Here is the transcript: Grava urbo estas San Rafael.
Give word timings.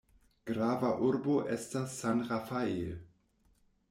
Grava 0.51 0.87
urbo 1.07 1.35
estas 1.55 1.93
San 1.97 2.23
Rafael. 2.31 2.89